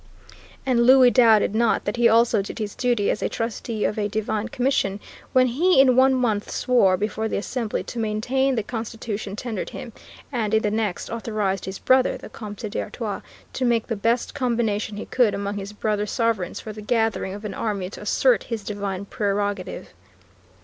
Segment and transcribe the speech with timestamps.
[0.65, 4.07] And Louis doubted not that he also did his duty as a trustee of a
[4.07, 4.99] divine commission
[5.31, 9.93] when he in one month swore, before the Assembly, to maintain the constitution tendered him,
[10.31, 13.21] and in the next authorized his brother, the Comte d'Artois,
[13.53, 17.45] to make the best combination he could among his brother sovereigns for the gathering of
[17.45, 19.89] an army to assert his divine prerogative.